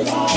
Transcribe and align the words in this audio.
Et 0.00 0.29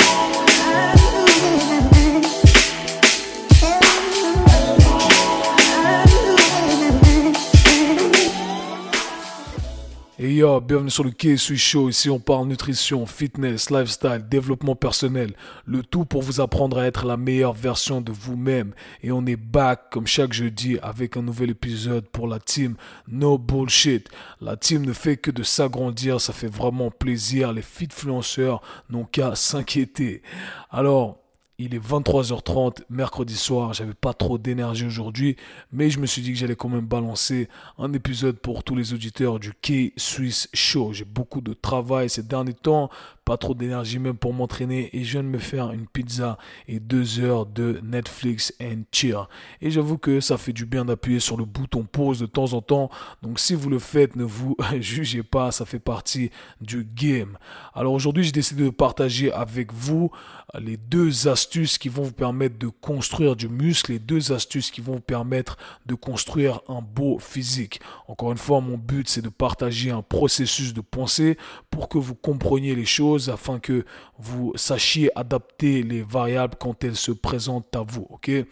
yo, 10.43 10.59
bienvenue 10.59 10.89
sur 10.89 11.05
le 11.05 11.11
KSU 11.11 11.55
Show. 11.55 11.87
Ici, 11.87 12.09
on 12.09 12.19
parle 12.19 12.47
nutrition, 12.47 13.05
fitness, 13.05 13.69
lifestyle, 13.69 14.25
développement 14.29 14.75
personnel. 14.75 15.31
Le 15.65 15.83
tout 15.83 16.04
pour 16.04 16.21
vous 16.21 16.41
apprendre 16.41 16.79
à 16.79 16.86
être 16.86 17.05
la 17.05 17.15
meilleure 17.15 17.54
version 17.54 18.01
de 18.01 18.11
vous-même. 18.11 18.73
Et 19.04 19.14
on 19.14 19.25
est 19.25 19.37
back, 19.37 19.89
comme 19.89 20.05
chaque 20.05 20.33
jeudi, 20.33 20.79
avec 20.83 21.15
un 21.15 21.21
nouvel 21.21 21.51
épisode 21.51 22.09
pour 22.09 22.27
la 22.27 22.39
team 22.39 22.75
No 23.07 23.37
Bullshit. 23.37 24.09
La 24.41 24.57
team 24.57 24.86
ne 24.86 24.91
fait 24.91 25.15
que 25.15 25.32
de 25.32 25.43
s'agrandir. 25.43 26.19
Ça 26.19 26.33
fait 26.33 26.54
vraiment 26.54 26.91
plaisir. 26.91 27.54
Les 27.54 27.61
fitfluenceurs 27.61 28.61
n'ont 28.89 29.05
qu'à 29.05 29.36
s'inquiéter. 29.36 30.23
Alors, 30.69 31.22
il 31.60 31.75
est 31.75 31.80
23h30, 31.80 32.84
mercredi 32.90 33.36
soir. 33.36 33.74
J'avais 33.74 33.94
pas 33.94 34.14
trop 34.14 34.38
d'énergie 34.38 34.86
aujourd'hui, 34.86 35.36
mais 35.72 35.90
je 35.90 36.00
me 36.00 36.06
suis 36.06 36.22
dit 36.22 36.32
que 36.32 36.38
j'allais 36.38 36.56
quand 36.56 36.70
même 36.70 36.86
balancer 36.86 37.48
un 37.78 37.94
épisode 37.94 38.38
pour 38.40 38.64
tous 38.64 38.76
les 38.76 38.94
auditeurs 38.94 39.40
du 39.40 39.54
K-Swiss 39.54 40.50
Show. 40.54 40.94
J'ai 40.94 41.06
beaucoup 41.06 41.42
de 41.42 41.54
travail 41.54 42.10
ces 42.10 42.24
derniers 42.24 42.54
temps, 42.54 42.90
pas 43.26 43.38
trop 43.38 43.54
d'énergie 43.54 44.00
même 44.00 44.18
pour 44.18 44.34
m'entraîner 44.34 44.90
et 44.94 45.04
je 45.04 45.13
viens 45.13 45.23
de 45.23 45.30
me 45.30 45.40
faire 45.40 45.72
une 45.72 45.88
pizza 45.88 46.38
et 46.68 46.80
deux 46.80 47.20
heures 47.20 47.45
de 47.45 47.80
Netflix 47.84 48.54
and 48.62 48.84
chill. 48.91 49.18
Et 49.62 49.72
j'avoue 49.72 49.98
que 49.98 50.20
ça 50.20 50.38
fait 50.38 50.54
du 50.54 50.66
bien 50.66 50.86
d'appuyer 50.86 51.20
sur 51.20 51.38
le 51.38 51.45
bouton 51.45 51.84
pause 51.84 52.20
de 52.20 52.26
temps 52.26 52.54
en 52.54 52.62
temps. 52.62 52.90
Donc 53.22 53.40
si 53.40 53.55
vous 53.55 53.70
le 53.70 53.80
faites, 53.80 54.16
ne 54.16 54.23
vous 54.23 54.55
jugez 54.80 55.23
pas, 55.23 55.52
ça 55.52 55.66
fait 55.66 55.80
partie 55.80 56.31
du 56.62 56.84
game. 56.84 57.38
Alors 57.73 57.94
aujourd'hui, 57.94 58.23
j'ai 58.23 58.31
décidé 58.31 58.64
de 58.64 58.70
partager 58.70 59.31
avec 59.31 59.72
vous 59.73 60.12
les 60.59 60.78
deux 60.78 61.28
astuces 61.28 61.78
qui 61.78 61.90
vont 61.90 62.03
vous 62.03 62.12
permettre 62.12 62.59
de 62.59 62.67
construire 62.67 63.36
du 63.36 63.48
muscle, 63.50 63.92
les 63.92 64.00
deux 64.00 64.31
astuces 64.31 64.70
qui 64.70 64.81
vont 64.81 64.94
vous 64.94 65.00
permettre 65.00 65.58
de 65.86 65.95
construire 65.95 66.61
un 66.67 66.81
beau 66.81 67.20
physique. 67.20 67.80
Encore 68.08 68.31
une 68.31 68.38
fois, 68.38 68.61
mon 68.61 68.78
but 68.78 69.09
c'est 69.09 69.22
de 69.22 69.30
partager 69.30 69.92
un 69.92 70.02
processus 70.02 70.73
de 70.73 70.81
pensée 70.81 71.38
pour 71.72 71.89
que 71.89 71.98
vous 71.98 72.16
compreniez 72.16 72.76
les 72.76 72.86
choses 72.86 73.12
afin 73.30 73.59
que 73.59 73.86
vous 74.17 74.53
sachiez 74.56 75.09
adapter 75.17 75.83
les 75.83 76.02
variables 76.02 76.56
quand 76.59 76.83
elles 76.83 76.95
se 76.95 77.11
présentent 77.11 77.75
à 77.75 77.81
vous. 77.81 78.08
Ok? 78.09 78.30
Euh, 78.30 78.44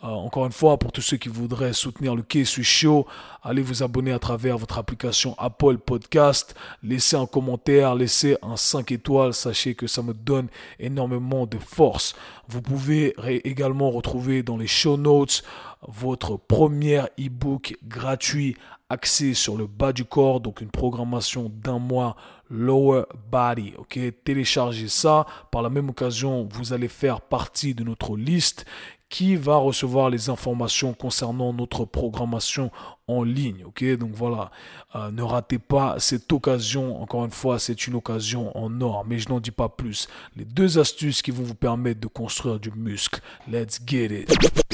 encore 0.00 0.46
une 0.46 0.52
fois, 0.52 0.78
pour 0.78 0.92
tous 0.92 1.02
ceux 1.02 1.16
qui 1.16 1.28
voudraient 1.28 1.72
soutenir 1.72 2.14
le 2.14 2.22
KSU 2.22 2.64
Show, 2.64 3.06
allez 3.42 3.62
vous 3.62 3.82
abonner 3.82 4.12
à 4.12 4.18
travers 4.18 4.58
votre 4.58 4.78
application 4.78 5.34
Apple 5.38 5.78
Podcast. 5.78 6.54
Laissez 6.82 7.16
un 7.16 7.26
commentaire, 7.26 7.94
laissez 7.94 8.36
un 8.42 8.56
5 8.56 8.92
étoiles. 8.92 9.34
Sachez 9.34 9.74
que 9.74 9.86
ça 9.86 10.02
me 10.02 10.14
donne 10.14 10.48
énormément 10.78 11.46
de 11.46 11.58
force. 11.58 12.14
Vous 12.48 12.62
pouvez 12.62 13.14
également 13.44 13.90
retrouver 13.90 14.42
dans 14.42 14.56
les 14.56 14.66
show 14.66 14.96
notes 14.96 15.42
votre 15.86 16.36
premier 16.36 17.02
e-book 17.18 17.76
gratuit 17.86 18.56
axé 18.90 19.34
sur 19.34 19.56
le 19.56 19.66
bas 19.66 19.92
du 19.92 20.04
corps, 20.04 20.40
donc 20.40 20.60
une 20.60 20.70
programmation 20.70 21.52
d'un 21.54 21.78
mois 21.78 22.16
lower 22.50 23.04
body. 23.30 23.74
Ok, 23.78 23.98
téléchargez 24.24 24.88
ça. 24.88 25.26
Par 25.50 25.62
la 25.62 25.68
même 25.68 25.90
occasion, 25.90 26.48
vous 26.50 26.72
allez 26.72 26.88
faire 26.88 27.20
partie 27.20 27.74
de 27.74 27.84
notre 27.84 28.16
liste 28.16 28.64
qui 29.08 29.36
va 29.36 29.56
recevoir 29.56 30.10
les 30.10 30.28
informations 30.28 30.92
concernant 30.92 31.52
notre 31.52 31.84
programmation 31.86 32.70
en 33.06 33.22
ligne. 33.22 33.64
Ok, 33.64 33.84
donc 33.96 34.10
voilà, 34.12 34.50
euh, 34.94 35.10
ne 35.10 35.22
ratez 35.22 35.58
pas 35.58 35.98
cette 35.98 36.30
occasion. 36.32 37.00
Encore 37.00 37.24
une 37.24 37.30
fois, 37.30 37.58
c'est 37.58 37.86
une 37.86 37.94
occasion 37.94 38.56
en 38.56 38.80
or, 38.82 39.04
mais 39.06 39.18
je 39.18 39.28
n'en 39.30 39.40
dis 39.40 39.50
pas 39.50 39.70
plus. 39.70 40.08
Les 40.36 40.44
deux 40.44 40.78
astuces 40.78 41.22
qui 41.22 41.30
vont 41.30 41.42
vous 41.42 41.54
permettre 41.54 42.00
de 42.00 42.06
construire 42.06 42.60
du 42.60 42.70
muscle. 42.70 43.20
Let's 43.50 43.80
get 43.86 44.06
it. 44.06 44.66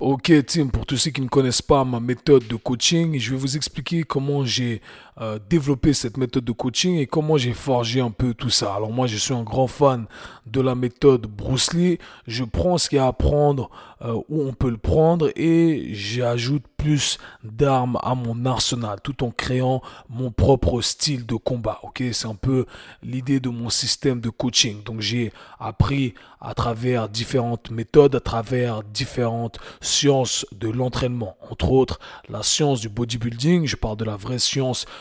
Ok, 0.00 0.32
Tim, 0.46 0.68
pour 0.68 0.86
tous 0.86 0.96
ceux 0.96 1.10
qui 1.10 1.20
ne 1.20 1.28
connaissent 1.28 1.62
pas 1.62 1.84
ma 1.84 2.00
méthode 2.00 2.46
de 2.46 2.56
coaching, 2.56 3.18
je 3.18 3.30
vais 3.30 3.36
vous 3.36 3.56
expliquer 3.56 4.02
comment 4.02 4.44
j'ai 4.44 4.80
euh, 5.20 5.38
développé 5.48 5.94
cette 5.94 6.18
méthode 6.18 6.44
de 6.44 6.52
coaching 6.52 6.96
et 6.96 7.06
comment 7.06 7.38
j'ai 7.38 7.54
forgé 7.54 8.00
un 8.00 8.10
peu 8.10 8.34
tout 8.34 8.50
ça. 8.50 8.74
Alors 8.74 8.92
moi, 8.92 9.06
je 9.06 9.16
suis 9.16 9.32
un 9.32 9.42
grand 9.42 9.66
fan 9.66 10.06
de 10.46 10.60
la 10.60 10.74
méthode 10.74 11.26
Bruce 11.26 11.72
Lee. 11.72 11.98
Je 12.26 12.44
prends 12.44 12.76
ce 12.76 12.88
qu'il 12.88 12.96
y 12.96 12.98
a 12.98 13.06
à 13.06 13.12
prendre 13.12 13.70
euh, 14.02 14.20
où 14.28 14.42
on 14.42 14.52
peut 14.52 14.68
le 14.68 14.76
prendre 14.76 15.30
et 15.34 15.88
j'ajoute 15.94 16.64
plus 16.76 17.18
d'armes 17.42 17.98
à 18.02 18.14
mon 18.14 18.44
arsenal 18.44 19.00
tout 19.02 19.24
en 19.24 19.30
créant 19.30 19.80
mon 20.10 20.30
propre 20.30 20.82
style 20.82 21.24
de 21.24 21.34
combat. 21.34 21.80
Ok, 21.82 22.02
c'est 22.12 22.28
un 22.28 22.34
peu 22.34 22.66
l'idée 23.02 23.40
de 23.40 23.48
mon 23.48 23.70
système 23.70 24.20
de 24.20 24.28
coaching. 24.28 24.82
Donc 24.84 25.00
j'ai 25.00 25.32
appris 25.58 26.12
à 26.40 26.54
travers 26.54 27.08
différentes 27.08 27.70
méthodes, 27.70 28.14
à 28.14 28.20
travers 28.20 28.82
différentes 28.82 29.58
sciences 29.80 30.46
de 30.52 30.68
l'entraînement. 30.68 31.36
Entre 31.50 31.72
autres, 31.72 31.98
la 32.28 32.42
science 32.42 32.80
du 32.80 32.88
bodybuilding. 32.88 33.66
Je 33.66 33.76
parle 33.76 33.96
de 33.96 34.04
la 34.04 34.16
vraie 34.16 34.38
science 34.38 34.84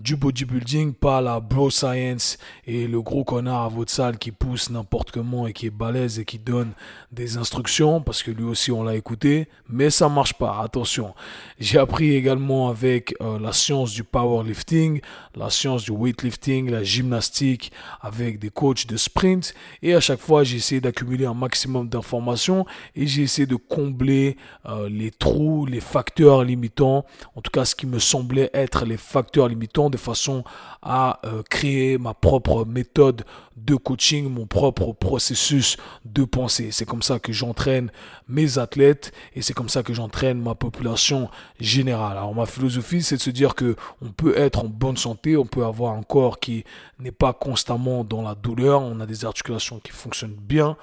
du 0.00 0.16
bodybuilding, 0.16 0.92
pas 0.92 1.20
la 1.20 1.40
bro 1.40 1.70
science 1.70 2.36
et 2.66 2.86
le 2.86 3.00
gros 3.00 3.24
connard 3.24 3.62
à 3.62 3.68
votre 3.68 3.92
salle 3.92 4.18
qui 4.18 4.32
pousse 4.32 4.70
n'importe 4.70 5.12
comment 5.12 5.46
et 5.46 5.52
qui 5.52 5.66
est 5.66 5.70
balèze 5.70 6.18
et 6.18 6.24
qui 6.24 6.38
donne 6.38 6.72
des 7.12 7.36
instructions 7.36 8.00
parce 8.00 8.22
que 8.22 8.30
lui 8.30 8.44
aussi 8.44 8.72
on 8.72 8.82
l'a 8.82 8.96
écouté, 8.96 9.48
mais 9.68 9.90
ça 9.90 10.08
marche 10.08 10.34
pas. 10.34 10.60
Attention. 10.62 11.14
J'ai 11.58 11.78
appris 11.78 12.14
également 12.14 12.68
avec 12.68 13.14
euh, 13.20 13.38
la 13.38 13.52
science 13.52 13.92
du 13.92 14.02
powerlifting, 14.04 15.00
la 15.36 15.50
science 15.50 15.84
du 15.84 15.92
weightlifting, 15.92 16.70
la 16.70 16.82
gymnastique 16.82 17.72
avec 18.00 18.38
des 18.38 18.50
coachs 18.50 18.86
de 18.86 18.96
sprint 18.96 19.54
et 19.82 19.94
à 19.94 20.00
chaque 20.00 20.20
fois 20.20 20.44
j'ai 20.44 20.56
essayé 20.56 20.80
d'accumuler 20.80 21.26
un 21.26 21.34
maximum 21.34 21.88
d'informations 21.88 22.66
et 22.96 23.06
j'ai 23.06 23.22
essayé 23.22 23.46
de 23.46 23.56
combler 23.56 24.36
euh, 24.66 24.88
les 24.88 25.10
trous, 25.10 25.66
les 25.66 25.80
facteurs 25.80 26.44
limitants, 26.44 27.04
en 27.36 27.40
tout 27.40 27.50
cas 27.50 27.64
ce 27.64 27.74
qui 27.74 27.86
me 27.86 27.98
semblait 27.98 28.50
être 28.52 28.84
les 28.84 28.96
facteurs 28.96 29.48
limitants 29.48 29.83
de 29.90 29.96
façon 29.96 30.44
à 30.82 31.20
euh, 31.24 31.42
créer 31.48 31.98
ma 31.98 32.14
propre 32.14 32.64
méthode 32.64 33.24
de 33.56 33.76
coaching, 33.76 34.28
mon 34.28 34.46
propre 34.46 34.92
processus 34.92 35.76
de 36.04 36.24
pensée. 36.24 36.70
C'est 36.72 36.84
comme 36.84 37.02
ça 37.02 37.18
que 37.18 37.32
j'entraîne 37.32 37.90
mes 38.28 38.58
athlètes 38.58 39.12
et 39.34 39.42
c'est 39.42 39.52
comme 39.52 39.68
ça 39.68 39.82
que 39.82 39.94
j'entraîne 39.94 40.40
ma 40.40 40.54
population 40.54 41.28
générale. 41.60 42.16
Alors 42.16 42.34
ma 42.34 42.46
philosophie, 42.46 43.02
c'est 43.02 43.16
de 43.16 43.22
se 43.22 43.30
dire 43.30 43.54
que 43.54 43.76
on 44.02 44.10
peut 44.10 44.36
être 44.36 44.64
en 44.64 44.68
bonne 44.68 44.96
santé, 44.96 45.36
on 45.36 45.46
peut 45.46 45.64
avoir 45.64 45.94
un 45.94 46.02
corps 46.02 46.40
qui 46.40 46.64
n'est 46.98 47.12
pas 47.12 47.32
constamment 47.32 48.04
dans 48.04 48.22
la 48.22 48.34
douleur, 48.34 48.82
on 48.82 49.00
a 49.00 49.06
des 49.06 49.24
articulations 49.24 49.78
qui 49.78 49.92
fonctionnent 49.92 50.36
bien 50.36 50.76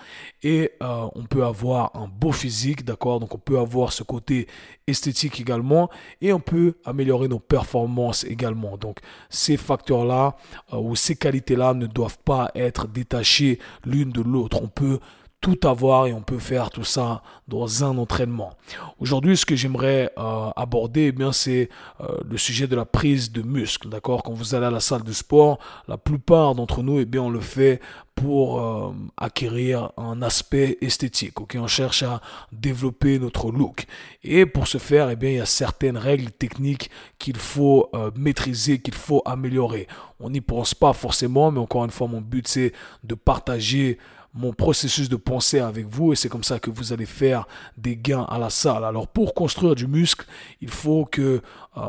et 0.44 0.72
euh, 0.82 1.08
on 1.16 1.24
peut 1.24 1.44
avoir 1.44 1.96
un 1.96 2.08
beau 2.08 2.32
physique, 2.32 2.86
d'accord? 2.86 3.20
Donc 3.20 3.36
on 3.36 3.38
peut 3.38 3.60
avoir 3.60 3.92
ce 3.92 4.04
côté 4.04 4.48
esthétique 4.88 5.40
également 5.40 5.90
et 6.22 6.34
on 6.34 6.40
peut 6.40 6.76
améliorer 6.86 7.28
nos 7.28 7.40
performances 7.40 8.24
également. 8.24 8.78
Donc 8.78 8.91
ces 9.30 9.58
facteurs-là 9.58 10.36
euh, 10.74 10.78
ou 10.78 10.96
ces 10.96 11.16
qualités-là 11.16 11.74
ne 11.74 11.86
doivent 11.86 12.20
pas 12.24 12.52
être 12.56 12.88
détachées 12.88 13.60
l'une 13.86 14.12
de 14.12 14.22
l'autre. 14.22 14.60
On 14.62 14.68
peut 14.68 15.00
tout 15.42 15.58
avoir 15.68 16.06
et 16.06 16.14
on 16.14 16.22
peut 16.22 16.38
faire 16.38 16.70
tout 16.70 16.84
ça 16.84 17.24
dans 17.48 17.84
un 17.84 17.98
entraînement. 17.98 18.52
Aujourd'hui, 19.00 19.36
ce 19.36 19.46
que 19.46 19.56
j'aimerais 19.56 20.12
euh, 20.18 20.52
aborder, 20.56 21.08
eh 21.08 21.12
bien, 21.12 21.32
c'est 21.32 21.70
euh, 22.00 22.16
le 22.30 22.38
sujet 22.38 22.68
de 22.68 22.76
la 22.76 22.86
prise 22.86 23.32
de 23.32 23.42
muscle. 23.42 23.90
D'accord? 23.90 24.22
Quand 24.22 24.34
vous 24.34 24.54
allez 24.54 24.68
à 24.68 24.72
la 24.72 24.80
salle 24.80 25.04
de 25.04 25.12
sport, 25.12 25.58
la 25.88 25.98
plupart 25.98 26.54
d'entre 26.54 26.84
nous, 26.84 27.00
eh 27.00 27.06
bien, 27.06 27.24
on 27.24 27.32
le 27.32 27.40
fait 27.40 27.82
pour 28.14 28.62
euh, 28.62 28.94
acquérir 29.18 29.92
un 29.98 30.22
aspect 30.22 30.78
esthétique. 30.80 31.42
Ok, 31.42 31.58
on 31.60 31.66
cherche 31.66 32.04
à 32.04 32.22
développer 32.52 33.18
notre 33.18 33.52
look. 33.52 33.88
Et 34.24 34.46
pour 34.46 34.68
ce 34.68 34.78
faire, 34.78 35.10
eh 35.10 35.16
bien, 35.16 35.32
il 35.32 35.38
y 35.38 35.42
a 35.42 35.48
certaines 35.48 35.98
règles 35.98 36.30
techniques 36.32 36.92
qu'il 37.18 37.38
faut 37.38 37.90
maîtriser, 38.16 38.80
qu'il 38.80 38.94
faut 38.94 39.24
améliorer. 39.26 39.88
On 40.20 40.30
n'y 40.30 40.42
pense 40.42 40.76
pas 40.76 40.94
forcément, 40.94 41.52
mais 41.52 41.60
encore 41.60 41.84
une 41.84 41.92
fois, 41.92 42.08
mon 42.08 42.22
but 42.22 42.48
c'est 42.48 42.74
de 43.04 43.16
partager 43.16 43.98
mon 44.34 44.54
processus 44.54 45.10
de 45.10 45.18
pensée 45.18 45.60
avec 45.60 45.86
vous 45.88 46.14
et 46.14 46.16
c'est 46.16 46.30
comme 46.30 46.44
ça 46.44 46.60
que 46.60 46.70
vous 46.70 46.94
allez 46.94 47.06
faire 47.06 47.48
des 47.78 47.98
gains 47.98 48.24
à 48.24 48.38
la 48.38 48.50
salle. 48.50 48.86
Alors 48.86 49.08
pour 49.08 49.34
construire 49.34 49.76
du 49.76 49.88
muscle, 49.88 50.26
il 50.62 50.70
faut 50.70 51.06
que 51.06 51.42
euh, 51.78 51.82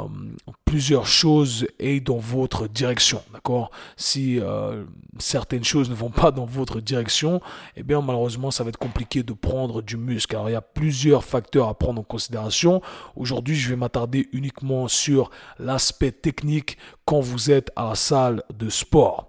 plusieurs 0.65 1.06
choses 1.06 1.67
aillent 1.81 2.00
dans 2.00 2.19
votre 2.19 2.67
direction, 2.67 3.23
d'accord? 3.33 3.71
Si 3.97 4.41
euh, 4.41 4.85
certaines 5.19 5.65
choses 5.65 5.89
ne 5.89 5.94
vont 5.94 6.11
pas 6.11 6.33
dans 6.33 6.44
votre 6.44 6.81
direction, 6.81 7.41
eh 7.77 7.83
bien 7.83 8.00
malheureusement 8.00 8.50
ça 8.50 8.65
va 8.65 8.71
être 8.71 8.79
compliqué 8.79 9.23
de 9.23 9.33
prendre 9.33 9.81
du 9.81 9.97
muscle. 9.97 10.35
Alors 10.35 10.50
il 10.50 10.53
y 10.53 10.56
a 10.56 10.62
plusieurs 10.62 11.25
facteurs 11.25 11.69
à 11.69 11.75
prendre 11.75 12.00
en 12.00 12.05
considération. 12.05 12.83
Aujourd'hui, 13.15 13.55
je 13.55 13.69
vais 13.69 13.77
m'attarder 13.77 14.29
uniquement 14.33 14.89
sur 14.89 15.31
l'aspect 15.59 16.12
technique 16.12 16.77
quand 17.05 17.21
vous 17.21 17.50
êtes 17.50 17.71
à 17.77 17.89
la 17.89 17.94
salle 17.94 18.43
de 18.53 18.69
sport. 18.69 19.29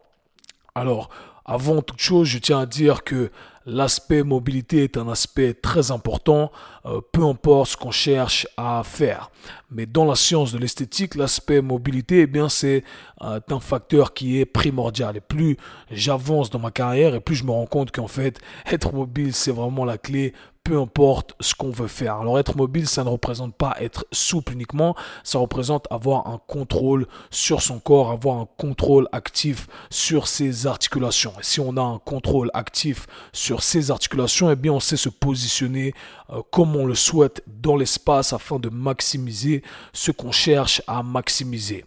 Alors, 0.76 1.10
avant 1.46 1.82
toute 1.82 2.00
chose, 2.00 2.28
je 2.28 2.40
tiens 2.40 2.60
à 2.60 2.66
dire 2.66 3.04
que 3.04 3.32
l'aspect 3.66 4.24
mobilité 4.24 4.84
est 4.84 4.98
un 4.98 5.08
aspect 5.10 5.54
très 5.54 5.92
important, 5.92 6.52
euh, 6.86 7.02
peu 7.12 7.24
importe 7.24 7.72
ce 7.72 7.78
qu'on 7.78 7.92
cherche 7.92 8.48
à 8.58 8.82
faire. 8.84 9.30
Mais 9.72 9.86
dans 9.86 10.06
la 10.06 10.16
science 10.16 10.52
de 10.52 10.58
l'esthétique, 10.58 11.16
l'aspect 11.16 11.62
mobilité, 11.62 12.22
eh 12.22 12.28
bien, 12.28 12.50
c'est 12.50 12.84
euh, 13.22 13.40
un 13.50 13.60
facteur 13.60 14.14
qui 14.14 14.40
est 14.40 14.46
primordial. 14.46 15.18
Et 15.18 15.22
plus 15.22 15.58
j'avance 15.92 16.50
dans 16.50 16.60
ma 16.60 16.72
carrière, 16.72 17.16
et 17.16 17.20
plus 17.20 17.36
je 17.36 17.44
me 17.44 17.52
rends 17.52 17.66
compte 17.66 17.92
qu'en 17.92 18.08
fait, 18.08 18.40
être 18.72 18.94
mobile, 18.94 19.34
c'est 19.34 19.52
vraiment 19.52 19.86
la 19.86 19.98
clé 19.98 20.34
peu 20.64 20.80
importe 20.80 21.36
ce 21.42 21.54
qu'on 21.54 21.72
veut 21.72 21.88
faire. 21.88 22.16
Alors 22.16 22.40
être 22.40 22.56
mobile, 22.56 22.88
ça 22.88 23.04
ne 23.04 23.10
représente 23.10 23.54
pas 23.54 23.76
être 23.82 24.06
souple 24.14 24.54
uniquement, 24.54 24.96
ça 25.24 25.38
représente 25.40 25.88
avoir 25.92 26.28
un 26.28 26.40
contrôle 26.48 27.06
sur 27.32 27.62
son 27.62 27.80
corps, 27.80 28.12
avoir 28.12 28.40
un 28.40 28.48
contrôle 28.58 29.10
actif 29.12 29.68
sur 29.90 30.28
ses 30.28 30.66
articulations. 30.66 31.34
Et 31.40 31.44
si 31.44 31.60
on 31.60 31.76
a 31.76 31.82
un 31.82 32.00
contrôle 32.00 32.50
actif 32.54 33.08
sur 33.34 33.62
ses 33.62 33.92
articulations, 33.92 34.50
eh 34.52 34.56
bien 34.56 34.72
on 34.72 34.80
sait 34.80 34.96
se 34.96 35.10
positionner 35.10 35.94
euh, 36.30 36.42
comme 36.50 36.76
on 36.78 36.86
le 36.86 36.96
souhaite 36.96 37.44
dans 37.48 37.76
l'espace 37.76 38.32
afin 38.32 38.58
de 38.58 38.70
maximiser 38.70 39.64
ce 39.92 40.12
qu'on 40.12 40.32
cherche 40.32 40.82
à 40.88 41.04
maximiser. 41.04 41.84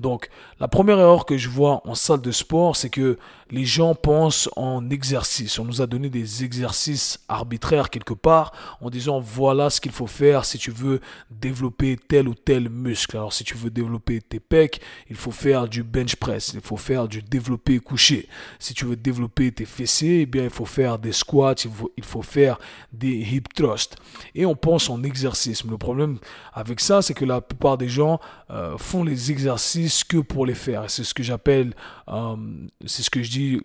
Donc 0.00 0.28
la 0.60 0.68
première 0.68 0.98
erreur 0.98 1.24
que 1.24 1.38
je 1.38 1.48
vois 1.48 1.80
en 1.86 1.94
salle 1.94 2.20
de 2.20 2.32
sport, 2.32 2.76
c'est 2.76 2.90
que 2.90 3.18
les 3.50 3.64
gens 3.64 3.94
pensent 3.94 4.48
en 4.56 4.90
exercice. 4.90 5.58
On 5.58 5.64
nous 5.64 5.80
a 5.80 5.86
donné 5.86 6.10
des 6.10 6.44
exercices 6.44 7.20
arbitraires 7.28 7.90
quelque 7.90 8.14
part 8.14 8.52
en 8.80 8.90
disant 8.90 9.20
voilà 9.20 9.70
ce 9.70 9.80
qu'il 9.80 9.92
faut 9.92 10.06
faire 10.06 10.44
si 10.44 10.58
tu 10.58 10.70
veux 10.70 11.00
développer 11.30 11.96
tel 12.08 12.28
ou 12.28 12.34
tel 12.34 12.68
muscle. 12.68 13.16
Alors 13.16 13.32
si 13.32 13.44
tu 13.44 13.54
veux 13.54 13.70
développer 13.70 14.20
tes 14.20 14.40
pecs, 14.40 14.80
il 15.08 15.16
faut 15.16 15.30
faire 15.30 15.68
du 15.68 15.82
bench 15.82 16.16
press, 16.16 16.52
il 16.54 16.60
faut 16.60 16.76
faire 16.76 17.08
du 17.08 17.22
développé 17.22 17.78
couché. 17.78 18.28
Si 18.58 18.74
tu 18.74 18.84
veux 18.84 18.96
développer 18.96 19.52
tes 19.52 19.64
fessiers, 19.64 20.22
eh 20.22 20.26
bien 20.26 20.44
il 20.44 20.50
faut 20.50 20.66
faire 20.66 20.98
des 20.98 21.12
squats, 21.12 21.54
il 21.96 22.04
faut, 22.04 22.22
faire 22.22 22.58
des 22.92 23.14
hip 23.14 23.44
thrusts. 23.54 23.96
Et 24.34 24.44
on 24.44 24.54
pense 24.54 24.90
en 24.90 25.02
exercice. 25.02 25.64
Mais 25.64 25.70
le 25.70 25.78
problème 25.78 26.18
avec 26.52 26.80
ça, 26.80 27.02
c'est 27.02 27.14
que 27.14 27.24
la 27.24 27.40
plupart 27.40 27.78
des 27.78 27.88
gens 27.88 28.20
euh, 28.50 28.76
font 28.78 29.04
les 29.04 29.30
exercices 29.30 30.04
que 30.04 30.18
pour 30.18 30.46
les 30.46 30.54
faire. 30.54 30.84
C'est 30.88 31.04
ce 31.04 31.14
que 31.14 31.22
j'appelle, 31.22 31.74
euh, 32.10 32.36
c'est 32.86 33.02
ce 33.02 33.10
que 33.10 33.22
je 33.22 33.30
dis 33.30 33.60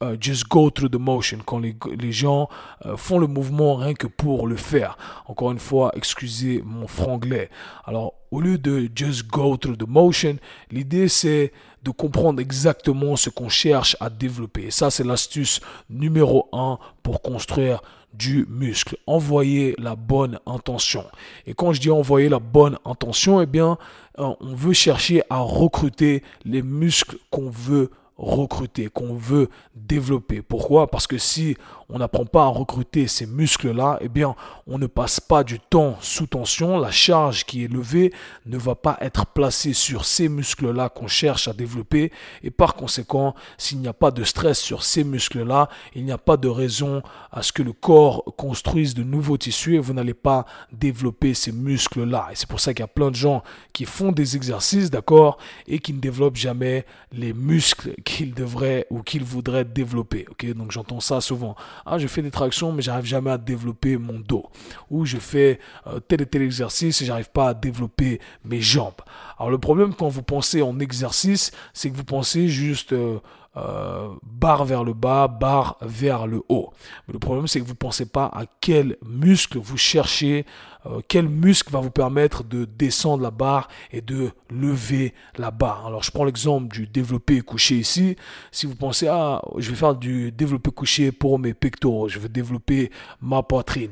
Uh, 0.00 0.14
just 0.20 0.48
go 0.48 0.70
through 0.70 0.90
the 0.90 1.00
motion, 1.00 1.38
quand 1.44 1.58
les, 1.58 2.12
gens 2.12 2.48
uh, 2.84 2.90
font 2.96 3.18
le 3.18 3.26
mouvement 3.26 3.74
rien 3.74 3.94
que 3.94 4.06
pour 4.06 4.46
le 4.46 4.54
faire. 4.54 4.96
Encore 5.26 5.50
une 5.50 5.58
fois, 5.58 5.90
excusez 5.96 6.62
mon 6.64 6.86
franglais. 6.86 7.50
Alors, 7.84 8.14
au 8.30 8.40
lieu 8.40 8.58
de 8.58 8.88
just 8.94 9.26
go 9.26 9.56
through 9.56 9.76
the 9.76 9.88
motion, 9.88 10.36
l'idée 10.70 11.08
c'est 11.08 11.52
de 11.82 11.90
comprendre 11.90 12.40
exactement 12.40 13.16
ce 13.16 13.28
qu'on 13.28 13.48
cherche 13.48 13.96
à 13.98 14.08
développer. 14.08 14.66
Et 14.66 14.70
ça, 14.70 14.88
c'est 14.90 15.04
l'astuce 15.04 15.60
numéro 15.90 16.48
un 16.52 16.78
pour 17.02 17.20
construire 17.20 17.82
du 18.12 18.46
muscle. 18.48 18.96
Envoyer 19.06 19.74
la 19.78 19.96
bonne 19.96 20.38
intention. 20.46 21.04
Et 21.46 21.54
quand 21.54 21.72
je 21.72 21.80
dis 21.80 21.90
envoyer 21.90 22.28
la 22.28 22.38
bonne 22.38 22.78
intention, 22.84 23.40
eh 23.40 23.46
bien, 23.46 23.78
euh, 24.18 24.34
on 24.40 24.54
veut 24.54 24.72
chercher 24.72 25.22
à 25.30 25.38
recruter 25.38 26.22
les 26.44 26.62
muscles 26.62 27.16
qu'on 27.30 27.50
veut 27.50 27.90
recruter, 28.16 28.88
qu'on 28.88 29.14
veut 29.14 29.48
développer. 29.74 30.42
Pourquoi? 30.42 30.88
Parce 30.88 31.06
que 31.06 31.18
si 31.18 31.56
on 31.90 31.98
n'apprend 31.98 32.26
pas 32.26 32.44
à 32.44 32.48
recruter 32.48 33.06
ces 33.06 33.26
muscles-là, 33.26 33.98
eh 34.02 34.08
bien, 34.08 34.34
on 34.66 34.78
ne 34.78 34.86
passe 34.86 35.20
pas 35.20 35.42
du 35.42 35.58
temps 35.58 35.96
sous 36.00 36.26
tension. 36.26 36.78
La 36.78 36.90
charge 36.90 37.46
qui 37.46 37.64
est 37.64 37.72
levée 37.72 38.12
ne 38.44 38.58
va 38.58 38.74
pas 38.74 38.98
être 39.00 39.24
placée 39.24 39.72
sur 39.72 40.04
ces 40.04 40.28
muscles-là 40.28 40.90
qu'on 40.90 41.06
cherche 41.06 41.48
à 41.48 41.54
développer. 41.54 42.12
Et 42.42 42.50
par 42.50 42.74
conséquent, 42.74 43.34
s'il 43.56 43.78
n'y 43.78 43.88
a 43.88 43.94
pas 43.94 44.10
de 44.10 44.22
stress 44.22 44.58
sur 44.58 44.82
ces 44.82 45.02
muscles-là, 45.02 45.70
il 45.94 46.04
n'y 46.04 46.12
a 46.12 46.18
pas 46.18 46.36
de 46.36 46.48
raison 46.48 47.02
à 47.32 47.42
ce 47.42 47.52
que 47.52 47.62
le 47.62 47.72
corps 47.72 48.22
construise 48.36 48.92
de 48.92 49.02
nouveaux 49.02 49.38
tissus 49.38 49.76
et 49.76 49.78
vous 49.78 49.94
n'allez 49.94 50.14
pas 50.14 50.44
développer 50.72 51.32
ces 51.32 51.52
muscles-là. 51.52 52.28
Et 52.30 52.34
c'est 52.34 52.48
pour 52.48 52.60
ça 52.60 52.74
qu'il 52.74 52.82
y 52.82 52.84
a 52.84 52.88
plein 52.88 53.10
de 53.10 53.16
gens 53.16 53.42
qui 53.72 53.86
font 53.86 54.12
des 54.12 54.36
exercices, 54.36 54.90
d'accord, 54.90 55.38
et 55.66 55.78
qui 55.78 55.94
ne 55.94 56.00
développent 56.00 56.36
jamais 56.36 56.84
les 57.12 57.32
muscles 57.32 57.94
qu'ils 58.04 58.34
devraient 58.34 58.86
ou 58.90 59.02
qu'ils 59.02 59.24
voudraient 59.24 59.64
développer. 59.64 60.26
Ok, 60.30 60.44
donc 60.52 60.70
j'entends 60.70 61.00
ça 61.00 61.22
souvent. 61.22 61.56
Ah, 61.86 61.98
je 61.98 62.06
fais 62.06 62.22
des 62.22 62.30
tractions, 62.30 62.72
mais 62.72 62.82
j'arrive 62.82 63.04
jamais 63.04 63.30
à 63.30 63.38
développer 63.38 63.96
mon 63.96 64.18
dos. 64.18 64.46
Ou 64.90 65.04
je 65.04 65.18
fais 65.18 65.58
euh, 65.86 66.00
tel 66.00 66.22
et 66.22 66.26
tel 66.26 66.42
exercice 66.42 67.00
et 67.02 67.04
j'arrive 67.04 67.30
pas 67.30 67.48
à 67.48 67.54
développer 67.54 68.20
mes 68.44 68.60
jambes. 68.60 69.00
Alors 69.38 69.50
le 69.50 69.58
problème 69.58 69.94
quand 69.94 70.08
vous 70.08 70.22
pensez 70.22 70.62
en 70.62 70.78
exercice, 70.80 71.52
c'est 71.72 71.90
que 71.90 71.96
vous 71.96 72.04
pensez 72.04 72.48
juste 72.48 72.92
euh, 72.92 73.18
euh, 73.58 74.08
barre 74.22 74.64
vers 74.64 74.84
le 74.84 74.94
bas, 74.94 75.26
barre 75.26 75.76
vers 75.80 76.26
le 76.26 76.42
haut. 76.48 76.72
Mais 77.06 77.12
le 77.12 77.18
problème, 77.18 77.46
c'est 77.48 77.60
que 77.60 77.64
vous 77.64 77.72
ne 77.72 77.76
pensez 77.76 78.06
pas 78.06 78.26
à 78.26 78.44
quel 78.60 78.96
muscle 79.04 79.58
vous 79.58 79.76
cherchez, 79.76 80.46
euh, 80.86 81.00
quel 81.08 81.28
muscle 81.28 81.72
va 81.72 81.80
vous 81.80 81.90
permettre 81.90 82.44
de 82.44 82.64
descendre 82.64 83.22
la 83.22 83.32
barre 83.32 83.68
et 83.90 84.00
de 84.00 84.30
lever 84.50 85.12
la 85.36 85.50
barre. 85.50 85.86
Alors, 85.86 86.02
je 86.02 86.10
prends 86.10 86.24
l'exemple 86.24 86.68
du 86.68 86.86
développé 86.86 87.40
couché 87.40 87.76
ici. 87.76 88.16
Si 88.52 88.66
vous 88.66 88.76
pensez, 88.76 89.08
ah, 89.08 89.42
je 89.56 89.70
vais 89.70 89.76
faire 89.76 89.96
du 89.96 90.30
développé 90.30 90.70
couché 90.70 91.10
pour 91.10 91.38
mes 91.38 91.52
pectoraux, 91.52 92.08
je 92.08 92.18
veux 92.18 92.28
développer 92.28 92.90
ma 93.20 93.42
poitrine, 93.42 93.90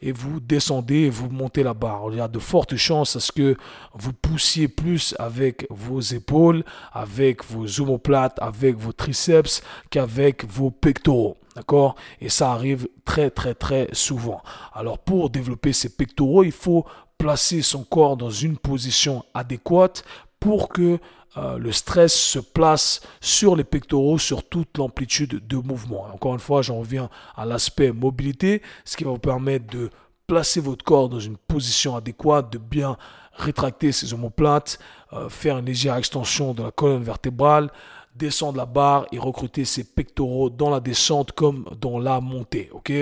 et 0.00 0.12
vous 0.12 0.38
descendez 0.38 1.06
et 1.06 1.10
vous 1.10 1.28
montez 1.28 1.62
la 1.62 1.74
barre. 1.74 2.04
Il 2.10 2.18
y 2.18 2.20
a 2.20 2.28
de 2.28 2.38
fortes 2.38 2.76
chances 2.76 3.16
à 3.16 3.20
ce 3.20 3.32
que 3.32 3.56
vous 3.94 4.12
poussiez 4.12 4.68
plus 4.68 5.14
avec 5.18 5.66
vos 5.70 6.00
épaules, 6.00 6.64
avec 6.92 7.44
vos 7.44 7.80
omoplates, 7.80 8.38
avec 8.40 8.76
vos 8.76 8.92
qu'avec 9.90 10.44
vos 10.44 10.70
pectoraux. 10.70 11.36
D'accord? 11.56 11.96
Et 12.20 12.28
ça 12.28 12.52
arrive 12.52 12.88
très 13.04 13.30
très 13.30 13.54
très 13.54 13.88
souvent. 13.92 14.42
Alors 14.72 14.98
pour 14.98 15.30
développer 15.30 15.72
ces 15.72 15.88
pectoraux, 15.88 16.44
il 16.44 16.52
faut 16.52 16.86
placer 17.18 17.62
son 17.62 17.82
corps 17.84 18.16
dans 18.16 18.30
une 18.30 18.56
position 18.56 19.24
adéquate 19.34 20.04
pour 20.38 20.68
que 20.68 20.98
euh, 21.36 21.58
le 21.58 21.72
stress 21.72 22.14
se 22.14 22.38
place 22.38 23.00
sur 23.20 23.54
les 23.54 23.64
pectoraux, 23.64 24.18
sur 24.18 24.48
toute 24.48 24.78
l'amplitude 24.78 25.46
de 25.46 25.56
mouvement. 25.56 26.06
Encore 26.12 26.34
une 26.34 26.40
fois, 26.40 26.62
j'en 26.62 26.78
reviens 26.78 27.10
à 27.36 27.44
l'aspect 27.44 27.92
mobilité, 27.92 28.62
ce 28.84 28.96
qui 28.96 29.04
va 29.04 29.10
vous 29.10 29.18
permettre 29.18 29.66
de 29.66 29.90
placer 30.26 30.60
votre 30.60 30.84
corps 30.84 31.08
dans 31.08 31.20
une 31.20 31.36
position 31.36 31.96
adéquate, 31.96 32.52
de 32.52 32.58
bien 32.58 32.96
rétracter 33.32 33.92
ses 33.92 34.14
omoplates, 34.14 34.78
euh, 35.12 35.28
faire 35.28 35.58
une 35.58 35.66
légère 35.66 35.96
extension 35.96 36.54
de 36.54 36.62
la 36.62 36.70
colonne 36.70 37.02
vertébrale, 37.02 37.70
descendre 38.18 38.58
la 38.58 38.66
barre 38.66 39.06
et 39.12 39.18
recruter 39.18 39.64
ses 39.64 39.84
pectoraux 39.84 40.50
dans 40.50 40.70
la 40.70 40.80
descente 40.80 41.32
comme 41.32 41.64
dans 41.80 41.98
la 41.98 42.20
montée. 42.20 42.68
Ok? 42.72 42.92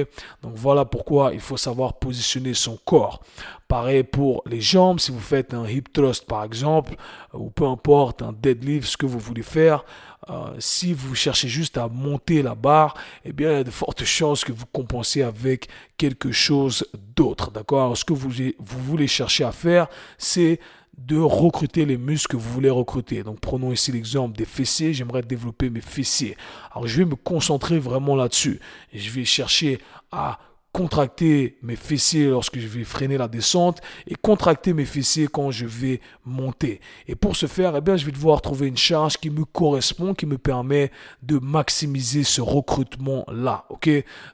Donc 0.43 0.53
voilà 0.55 0.85
pourquoi 0.85 1.33
il 1.33 1.41
faut 1.41 1.57
savoir 1.57 1.95
positionner 1.95 2.55
son 2.55 2.77
corps. 2.85 3.23
Pareil 3.69 4.05
pour 4.05 4.43
les 4.47 4.61
jambes, 4.61 5.01
si 5.01 5.11
vous 5.11 5.21
faites 5.21 5.53
un 5.53 5.67
hip 5.67 5.85
thrust 5.93 6.27
par 6.27 6.45
exemple, 6.45 6.95
euh, 7.35 7.39
ou 7.39 7.51
peu 7.51 7.67
importe, 7.67 8.23
un 8.23 8.33
deadlift, 8.33 8.87
ce 8.87 8.97
que 8.97 9.07
vous 9.07 9.19
voulez 9.19 9.43
faire, 9.43 9.85
euh, 10.29 10.55
si 10.59 10.93
vous 10.93 11.15
cherchez 11.15 11.49
juste 11.49 11.79
à 11.79 11.89
monter 11.89 12.43
la 12.43 12.55
barre, 12.55 12.95
eh 13.25 13.33
bien, 13.33 13.51
il 13.51 13.57
y 13.57 13.61
a 13.61 13.65
de 13.65 13.71
fortes 13.71 14.05
chances 14.19 14.45
que 14.45 14.53
vous 14.53 14.67
compensiez 14.67 15.23
avec 15.23 15.69
quelque 15.97 16.33
chose 16.33 16.87
d'autre. 17.17 17.51
D'accord? 17.51 17.97
Ce 17.97 18.05
que 18.05 18.13
vous, 18.13 18.31
vous 18.31 18.83
voulez 18.83 19.07
chercher 19.07 19.45
à 19.45 19.53
faire, 19.53 19.89
c'est 20.19 20.61
de 20.99 21.19
recruter 21.19 21.85
les 21.85 21.99
muscles 21.99 22.33
que 22.33 22.37
vous 22.37 22.51
voulez 22.51 22.71
recruter. 22.71 23.23
Donc 23.23 23.41
prenons 23.41 23.73
ici 23.73 23.93
l'exemple 23.93 24.37
des 24.37 24.45
fessiers, 24.45 24.95
j'aimerais 24.95 25.23
développer 25.23 25.71
mes 25.71 25.81
fessiers. 25.81 26.37
Alors 26.73 26.87
je 26.87 26.99
vais 26.99 27.05
me 27.05 27.17
concentrer 27.17 27.79
vraiment 27.79 28.17
là-dessus. 28.17 28.61
Je 28.93 29.11
vais 29.11 29.25
chercher 29.25 29.79
à 30.11 30.39
contracter 30.77 31.57
mes 31.63 31.75
fessiers 31.75 32.27
lorsque 32.27 32.59
je 32.59 32.69
vais 32.69 32.85
freiner 32.85 33.17
la 33.17 33.29
descente 33.29 33.81
et 34.07 34.15
contracter 34.15 34.75
mes 34.75 34.85
fessiers 34.85 35.27
quand 35.27 35.51
je 35.51 35.65
vais 35.65 36.03
monter. 36.23 36.83
Et 37.09 37.15
pour 37.15 37.35
ce 37.35 37.47
faire, 37.47 37.75
eh 37.77 37.81
bien, 37.81 37.97
je 37.97 38.05
vais 38.05 38.13
devoir 38.13 38.43
trouver 38.43 38.67
une 38.67 38.77
charge 38.77 39.17
qui 39.17 39.31
me 39.31 39.47
correspond, 39.47 40.13
qui 40.13 40.27
me 40.27 40.37
permet 40.37 40.91
de 41.23 41.39
maximiser 41.39 42.25
ce 42.25 42.43
recrutement-là. 42.43 43.65
Ok? 43.71 43.89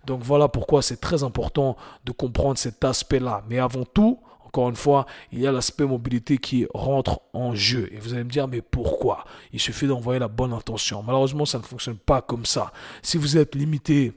Donc 0.05 0.23
voilà 0.25 0.49
pourquoi 0.49 0.83
c'est 0.83 1.01
très 1.01 1.23
important 1.23 1.77
de 2.05 2.11
comprendre 2.11 2.59
cet 2.59 2.83
aspect-là. 2.83 3.45
Mais 3.49 3.61
avant 3.61 3.85
tout, 3.85 4.19
encore 4.53 4.69
une 4.69 4.77
fois, 4.77 5.07
il 5.33 5.41
y 5.41 5.47
a 5.47 5.53
l'aspect 5.53 5.87
mobilité 5.87 6.37
qui 6.37 6.67
rentre 6.75 7.23
en 7.33 7.55
jeu. 7.55 7.89
Et 7.91 7.99
vous 7.99 8.13
allez 8.13 8.23
me 8.23 8.29
dire, 8.29 8.47
mais 8.49 8.61
pourquoi? 8.61 9.25
Il 9.55 9.59
suffit 9.59 9.87
d'envoyer 9.87 10.21
la 10.21 10.29
bonne 10.29 10.53
intention. 10.53 11.03
Malheureusement, 11.03 11.47
ça 11.47 11.57
ne 11.57 11.63
fonctionne 11.63 11.97
pas 11.97 12.21
comme 12.21 12.45
ça. 12.45 12.71
Si 13.01 13.17
vous 13.17 13.39
êtes 13.39 13.55
limité 13.55 14.13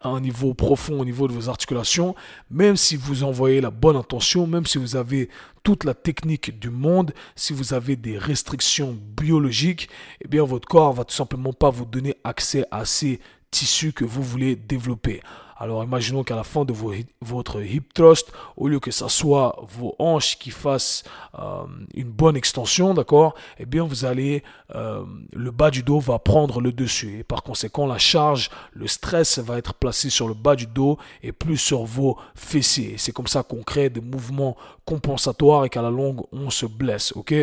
à 0.00 0.10
un 0.10 0.20
niveau 0.20 0.54
profond 0.54 1.00
au 1.00 1.04
niveau 1.04 1.26
de 1.26 1.32
vos 1.32 1.48
articulations, 1.48 2.14
même 2.50 2.76
si 2.76 2.94
vous 2.94 3.24
envoyez 3.24 3.60
la 3.60 3.72
bonne 3.72 3.96
intention, 3.96 4.46
même 4.46 4.64
si 4.64 4.78
vous 4.78 4.94
avez 4.94 5.28
toute 5.64 5.82
la 5.82 5.94
technique 5.94 6.60
du 6.60 6.70
monde, 6.70 7.12
si 7.34 7.52
vous 7.52 7.74
avez 7.74 7.96
des 7.96 8.16
restrictions 8.16 8.96
biologiques, 9.16 9.88
eh 10.24 10.28
bien 10.28 10.44
votre 10.44 10.68
corps 10.68 10.92
va 10.92 11.04
tout 11.04 11.16
simplement 11.16 11.52
pas 11.52 11.70
vous 11.70 11.84
donner 11.84 12.14
accès 12.22 12.64
à 12.70 12.84
ces 12.84 13.18
tissus 13.50 13.92
que 13.92 14.04
vous 14.04 14.22
voulez 14.22 14.54
développer. 14.54 15.20
Alors 15.60 15.82
imaginons 15.82 16.22
qu'à 16.22 16.36
la 16.36 16.44
fin 16.44 16.64
de 16.64 16.72
votre 17.20 17.60
hip 17.62 17.92
thrust, 17.92 18.30
au 18.56 18.68
lieu 18.68 18.78
que 18.78 18.92
ça 18.92 19.08
soit 19.08 19.60
vos 19.68 19.96
hanches 19.98 20.38
qui 20.38 20.50
fassent 20.50 21.02
euh, 21.36 21.64
une 21.94 22.10
bonne 22.10 22.36
extension, 22.36 22.94
d'accord, 22.94 23.34
eh 23.58 23.66
bien 23.66 23.82
vous 23.82 24.04
allez, 24.04 24.44
euh, 24.76 25.04
le 25.32 25.50
bas 25.50 25.72
du 25.72 25.82
dos 25.82 25.98
va 25.98 26.20
prendre 26.20 26.60
le 26.60 26.70
dessus. 26.70 27.18
Et 27.18 27.24
par 27.24 27.42
conséquent, 27.42 27.86
la 27.88 27.98
charge, 27.98 28.50
le 28.72 28.86
stress 28.86 29.40
va 29.40 29.58
être 29.58 29.74
placé 29.74 30.10
sur 30.10 30.28
le 30.28 30.34
bas 30.34 30.54
du 30.54 30.66
dos 30.66 30.96
et 31.24 31.32
plus 31.32 31.58
sur 31.58 31.84
vos 31.84 32.16
fessiers. 32.36 32.94
C'est 32.96 33.12
comme 33.12 33.26
ça 33.26 33.42
qu'on 33.42 33.64
crée 33.64 33.90
des 33.90 34.00
mouvements 34.00 34.56
compensatoires 34.88 35.66
et 35.66 35.68
qu'à 35.68 35.82
la 35.82 35.90
longue, 35.90 36.22
on 36.32 36.48
se 36.48 36.64
blesse, 36.64 37.12
ok? 37.14 37.34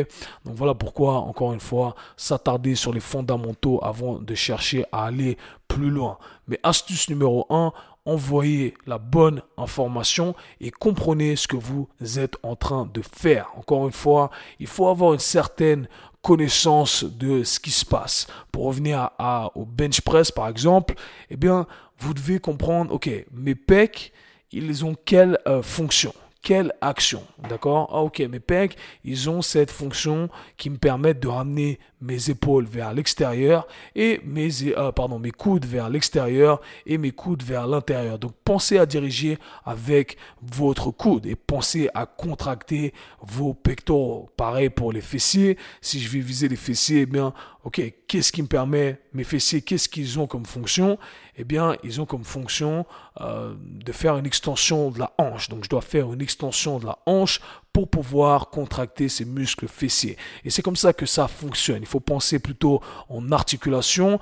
Donc 0.46 0.56
voilà 0.56 0.74
pourquoi, 0.74 1.18
encore 1.18 1.54
une 1.54 1.60
fois, 1.60 1.94
s'attarder 2.18 2.74
sur 2.74 2.92
les 2.92 3.00
fondamentaux 3.00 3.80
avant 3.84 4.18
de 4.18 4.34
chercher 4.34 4.84
à 4.92 5.06
aller 5.06 5.38
plus 5.68 5.92
loin. 5.92 6.18
Mais 6.48 6.60
astuce 6.64 7.08
numéro 7.08 7.46
1, 7.52 7.72
envoyez 8.08 8.74
la 8.88 8.98
bonne 8.98 9.44
information 9.58 10.34
et 10.60 10.72
comprenez 10.72 11.36
ce 11.36 11.48
que 11.48 11.56
vous 11.56 11.88
êtes 12.18 12.36
en 12.42 12.56
train 12.56 12.90
de 12.92 13.04
faire. 13.04 13.52
Encore 13.56 13.86
une 13.86 13.94
fois, 13.94 14.32
il 14.60 14.66
faut 14.66 14.88
avoir 14.88 15.14
une 15.14 15.20
certaine 15.20 15.88
connaissance 16.24 17.04
de 17.04 17.44
ce 17.44 17.60
qui 17.60 17.70
se 17.70 17.86
passe. 17.86 18.26
Pour 18.52 18.64
revenir 18.64 19.12
au 19.54 19.66
bench 19.66 20.02
press 20.02 20.32
par 20.32 20.48
exemple, 20.48 20.96
eh 21.30 21.38
bien, 21.38 21.68
vous 22.00 22.16
devez 22.16 22.40
comprendre, 22.40 22.92
ok, 22.92 23.08
mes 23.32 23.54
pecs, 23.54 24.14
ils 24.52 24.84
ont 24.84 24.96
quelle 25.06 25.38
euh, 25.48 25.62
fonction? 25.62 26.12
Quelle 26.46 26.74
action 26.80 27.24
D'accord? 27.50 27.90
Ah 27.92 28.02
ok, 28.02 28.20
mes 28.20 28.40
pecs, 28.40 28.78
ils 29.04 29.32
ont 29.32 29.42
cette 29.42 29.72
fonction 29.72 30.30
qui 30.58 30.70
me 30.70 30.78
permet 30.78 31.16
de 31.16 31.28
ramener 31.28 31.80
mes 32.02 32.30
épaules 32.30 32.66
vers 32.66 32.94
l'extérieur 32.94 33.68
et 33.96 34.22
mes, 34.24 34.50
euh, 34.78 34.92
pardon, 34.92 35.18
mes 35.18 35.32
coudes 35.32 35.66
vers 35.66 35.90
l'extérieur 35.90 36.62
et 36.86 37.00
mes 37.00 37.12
coudes 37.12 37.42
vers 37.42 37.66
l'intérieur. 37.66 38.20
Donc 38.20 38.34
pensez 38.44 38.78
à 38.78 38.86
diriger 38.86 39.40
avec 39.66 40.18
votre 40.44 40.92
coude 40.92 41.26
et 41.26 41.36
pensez 41.36 41.90
à 41.96 42.06
contracter 42.06 42.94
vos 43.22 43.56
pectoraux. 43.56 44.30
Pareil 44.38 44.70
pour 44.70 44.94
les 44.94 45.02
fessiers. 45.02 45.58
Si 45.82 46.00
je 46.00 46.10
vais 46.10 46.20
viser 46.20 46.48
les 46.48 46.56
fessiers, 46.56 47.02
eh 47.02 47.06
bien, 47.08 47.34
ok, 47.66 47.82
qu'est-ce 48.08 48.32
qui 48.32 48.44
me 48.44 48.48
permet, 48.48 49.02
mes 49.14 49.24
fessiers, 49.24 49.62
qu'est-ce 49.62 49.90
qu'ils 49.90 50.20
ont 50.20 50.28
comme 50.28 50.46
fonction? 50.46 51.00
Eh 51.36 51.44
bien, 51.44 51.76
ils 51.84 52.00
ont 52.00 52.06
comme 52.06 52.24
fonction 52.24 52.86
euh, 53.20 53.56
de 53.60 53.92
faire 53.92 54.18
une 54.18 54.26
extension 54.28 54.92
de 54.92 55.00
la 55.00 55.14
hanche. 55.18 55.50
Donc 55.50 55.64
je 55.64 55.70
dois 55.70 55.82
faire 55.82 56.14
une 56.14 56.22
extension 56.22 56.78
de 56.78 56.86
la 56.86 57.00
hanche 57.08 57.42
pour 57.74 57.90
pouvoir 57.90 58.52
contracter 58.52 59.10
ces 59.10 59.26
muscles 59.26 59.68
fessiers. 59.68 60.16
Et 60.46 60.52
c'est 60.52 60.62
comme 60.62 60.76
ça 60.76 60.94
que 60.94 61.08
ça 61.08 61.28
fonctionne. 61.28 61.80
Il 61.82 61.88
faut 61.88 62.00
penser 62.00 62.38
plutôt 62.38 62.82
en 63.10 63.32
articulation, 63.32 64.20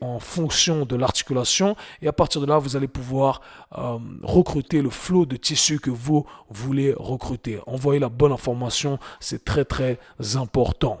en 0.00 0.18
fonction 0.18 0.84
de 0.84 0.96
l'articulation 0.96 1.76
et 2.02 2.08
à 2.08 2.12
partir 2.12 2.40
de 2.40 2.46
là, 2.46 2.58
vous 2.58 2.76
allez 2.76 2.88
pouvoir 2.88 3.40
euh, 3.76 3.98
recruter 4.22 4.82
le 4.82 4.90
flot 4.90 5.26
de 5.26 5.36
tissu 5.36 5.78
que 5.78 5.90
vous 5.90 6.26
voulez 6.48 6.94
recruter. 6.96 7.60
Envoyer 7.66 8.00
la 8.00 8.08
bonne 8.08 8.32
information, 8.32 8.98
c'est 9.20 9.44
très 9.44 9.64
très 9.64 9.98
important. 10.34 10.98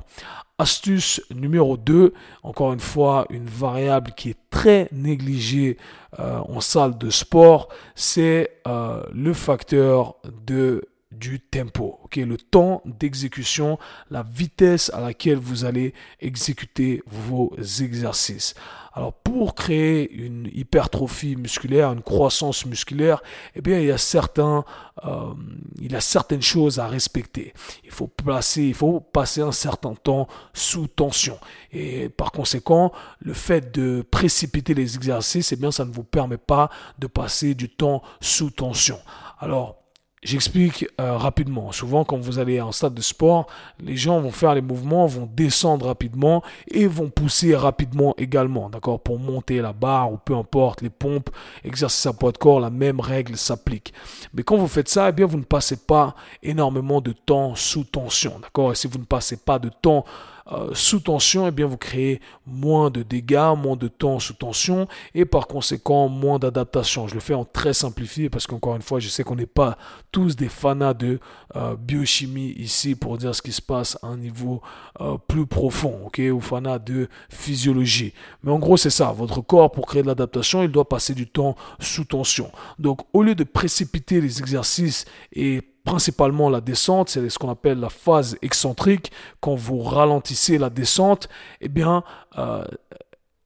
Astuce 0.58 1.22
numéro 1.34 1.78
2, 1.78 2.12
encore 2.42 2.74
une 2.74 2.80
fois, 2.80 3.26
une 3.30 3.46
variable 3.46 4.12
qui 4.14 4.30
est 4.30 4.38
très 4.50 4.88
négligée 4.92 5.78
euh, 6.18 6.38
en 6.40 6.60
salle 6.60 6.98
de 6.98 7.08
sport, 7.08 7.68
c'est 7.94 8.60
euh, 8.66 9.02
le 9.14 9.32
facteur 9.32 10.16
de 10.46 10.89
du 11.10 11.40
tempo, 11.40 11.98
ok, 12.04 12.16
le 12.16 12.36
temps 12.36 12.82
d'exécution, 12.84 13.78
la 14.10 14.22
vitesse 14.22 14.90
à 14.94 15.00
laquelle 15.00 15.38
vous 15.38 15.64
allez 15.64 15.92
exécuter 16.20 17.02
vos 17.06 17.52
exercices. 17.80 18.54
Alors 18.92 19.12
pour 19.12 19.54
créer 19.54 20.10
une 20.12 20.48
hypertrophie 20.52 21.36
musculaire, 21.36 21.92
une 21.92 22.02
croissance 22.02 22.66
musculaire, 22.66 23.22
eh 23.54 23.60
bien 23.60 23.78
il 23.78 23.86
y 23.86 23.90
a 23.92 23.98
certains, 23.98 24.64
euh, 25.04 25.32
il 25.80 25.92
y 25.92 25.96
a 25.96 26.00
certaines 26.00 26.42
choses 26.42 26.80
à 26.80 26.88
respecter. 26.88 27.54
Il 27.84 27.90
faut 27.90 28.08
placer, 28.08 28.62
il 28.62 28.74
faut 28.74 29.00
passer 29.00 29.42
un 29.42 29.52
certain 29.52 29.94
temps 29.94 30.26
sous 30.54 30.88
tension. 30.88 31.38
Et 31.72 32.08
par 32.08 32.32
conséquent, 32.32 32.92
le 33.20 33.32
fait 33.32 33.72
de 33.72 34.04
précipiter 34.10 34.74
les 34.74 34.96
exercices, 34.96 35.52
eh 35.52 35.56
bien 35.56 35.70
ça 35.70 35.84
ne 35.84 35.92
vous 35.92 36.04
permet 36.04 36.38
pas 36.38 36.68
de 36.98 37.06
passer 37.06 37.54
du 37.54 37.68
temps 37.68 38.02
sous 38.20 38.50
tension. 38.50 38.98
Alors 39.38 39.79
J'explique 40.22 40.86
euh, 41.00 41.16
rapidement. 41.16 41.72
Souvent, 41.72 42.04
quand 42.04 42.18
vous 42.18 42.38
allez 42.38 42.60
en 42.60 42.72
stade 42.72 42.92
de 42.92 43.00
sport, 43.00 43.46
les 43.82 43.96
gens 43.96 44.20
vont 44.20 44.30
faire 44.30 44.54
les 44.54 44.60
mouvements, 44.60 45.06
vont 45.06 45.26
descendre 45.34 45.86
rapidement 45.86 46.42
et 46.70 46.86
vont 46.86 47.08
pousser 47.08 47.56
rapidement 47.56 48.14
également, 48.18 48.68
d'accord, 48.68 49.00
pour 49.00 49.18
monter 49.18 49.62
la 49.62 49.72
barre 49.72 50.12
ou 50.12 50.18
peu 50.18 50.36
importe 50.36 50.82
les 50.82 50.90
pompes, 50.90 51.30
exercice 51.64 52.04
à 52.04 52.12
poids 52.12 52.32
de 52.32 52.36
corps, 52.36 52.60
la 52.60 52.68
même 52.68 53.00
règle 53.00 53.38
s'applique. 53.38 53.94
Mais 54.34 54.42
quand 54.42 54.58
vous 54.58 54.68
faites 54.68 54.90
ça, 54.90 55.08
eh 55.08 55.12
bien, 55.12 55.24
vous 55.24 55.38
ne 55.38 55.42
passez 55.42 55.78
pas 55.78 56.14
énormément 56.42 57.00
de 57.00 57.12
temps 57.12 57.54
sous 57.54 57.84
tension, 57.84 58.38
d'accord. 58.40 58.72
Et 58.72 58.74
si 58.74 58.88
vous 58.88 58.98
ne 58.98 59.04
passez 59.04 59.38
pas 59.38 59.58
de 59.58 59.70
temps 59.70 60.04
euh, 60.52 60.70
sous 60.74 61.00
tension, 61.00 61.46
eh 61.46 61.50
bien 61.50 61.66
vous 61.66 61.76
créez 61.76 62.20
moins 62.46 62.90
de 62.90 63.02
dégâts, 63.02 63.54
moins 63.56 63.76
de 63.76 63.88
temps 63.88 64.18
sous 64.18 64.34
tension 64.34 64.88
et 65.14 65.24
par 65.24 65.46
conséquent 65.46 66.08
moins 66.08 66.38
d'adaptation. 66.38 67.06
Je 67.08 67.14
le 67.14 67.20
fais 67.20 67.34
en 67.34 67.44
très 67.44 67.72
simplifié 67.72 68.28
parce 68.28 68.46
qu'encore 68.46 68.76
une 68.76 68.82
fois, 68.82 68.98
je 68.98 69.08
sais 69.08 69.22
qu'on 69.22 69.36
n'est 69.36 69.46
pas 69.46 69.78
tous 70.12 70.36
des 70.36 70.48
fanats 70.48 70.94
de 70.94 71.20
euh, 71.56 71.76
biochimie 71.76 72.54
ici 72.56 72.94
pour 72.94 73.18
dire 73.18 73.34
ce 73.34 73.42
qui 73.42 73.52
se 73.52 73.62
passe 73.62 73.98
à 74.02 74.08
un 74.08 74.16
niveau 74.16 74.60
euh, 75.00 75.16
plus 75.28 75.46
profond, 75.46 76.06
ok, 76.06 76.20
ou 76.32 76.40
fanats 76.40 76.78
de 76.78 77.08
physiologie. 77.28 78.12
Mais 78.42 78.50
en 78.50 78.58
gros, 78.58 78.76
c'est 78.76 78.90
ça. 78.90 79.12
Votre 79.12 79.40
corps, 79.40 79.70
pour 79.70 79.86
créer 79.86 80.02
de 80.02 80.08
l'adaptation, 80.08 80.62
il 80.62 80.70
doit 80.70 80.88
passer 80.88 81.14
du 81.14 81.26
temps 81.26 81.56
sous 81.78 82.04
tension. 82.04 82.50
Donc, 82.78 83.00
au 83.12 83.22
lieu 83.22 83.34
de 83.34 83.44
précipiter 83.44 84.20
les 84.20 84.40
exercices 84.40 85.04
et 85.32 85.62
principalement 85.90 86.48
la 86.48 86.60
descente, 86.60 87.08
c'est 87.08 87.28
ce 87.28 87.36
qu'on 87.36 87.50
appelle 87.50 87.80
la 87.80 87.88
phase 87.88 88.38
excentrique. 88.42 89.10
Quand 89.40 89.56
vous 89.56 89.82
ralentissez 89.82 90.56
la 90.56 90.70
descente, 90.70 91.28
eh 91.60 91.68
bien, 91.68 92.04
euh, 92.38 92.64